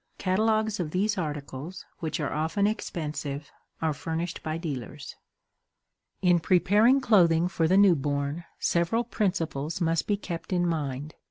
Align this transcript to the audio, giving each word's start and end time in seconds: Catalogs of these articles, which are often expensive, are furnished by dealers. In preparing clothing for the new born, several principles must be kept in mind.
Catalogs 0.17 0.79
of 0.79 0.89
these 0.89 1.15
articles, 1.15 1.85
which 1.99 2.19
are 2.19 2.33
often 2.33 2.65
expensive, 2.65 3.51
are 3.83 3.93
furnished 3.93 4.41
by 4.41 4.57
dealers. 4.57 5.15
In 6.23 6.39
preparing 6.39 6.99
clothing 6.99 7.47
for 7.47 7.67
the 7.67 7.77
new 7.77 7.93
born, 7.93 8.45
several 8.57 9.03
principles 9.03 9.79
must 9.79 10.07
be 10.07 10.17
kept 10.17 10.51
in 10.51 10.65
mind. 10.65 11.13